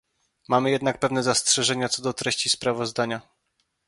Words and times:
Mamy 0.49 0.71
jednak 0.71 0.99
pewne 0.99 1.23
zastrzeżenia 1.23 1.89
co 1.89 2.01
do 2.01 2.13
treści 2.13 2.49
sprawozdania 2.49 3.21